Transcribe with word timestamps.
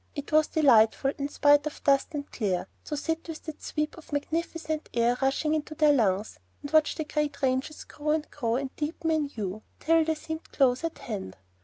It 0.15 0.31
was 0.31 0.47
delightful, 0.47 1.11
in 1.19 1.29
spite 1.29 1.67
of 1.67 1.83
dust 1.83 2.15
and 2.15 2.25
glare, 2.31 2.67
to 2.85 2.97
sit 2.97 3.27
with 3.27 3.43
that 3.43 3.61
sweep 3.61 3.95
of 3.99 4.11
magnificent 4.11 4.89
air 4.95 5.15
rushing 5.21 5.53
into 5.53 5.75
their 5.75 5.93
lungs, 5.93 6.39
and 6.63 6.71
watch 6.71 6.95
the 6.95 7.03
great 7.03 7.39
ranges 7.43 7.83
grow 7.83 8.09
and 8.09 8.31
grow 8.31 8.55
and 8.55 8.75
deepen 8.75 9.11
in 9.11 9.25
hue, 9.25 9.61
till 9.79 10.03
they 10.03 10.15
seemed 10.15 10.51
close 10.51 10.83
at 10.83 10.97
hand. 10.97 11.37